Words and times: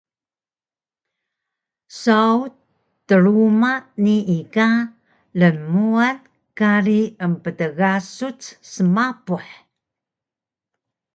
Saw 2.01 2.31
truma 3.07 3.71
nii 4.03 4.37
ka 4.55 4.67
lnmuan 5.39 6.17
kari 6.57 7.01
emptgasuc 7.25 8.39
smapuh 8.71 9.47